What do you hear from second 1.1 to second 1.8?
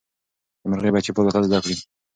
به الوتل زده کړي.